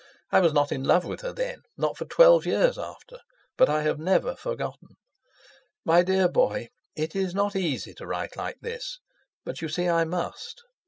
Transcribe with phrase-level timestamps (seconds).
[0.31, 3.19] I was not in love with her then, not for twelve years after,
[3.55, 4.97] but I have never forgotten.
[5.85, 8.97] My dear boy—it is not easy to write like this.
[9.45, 10.63] But you see, I must.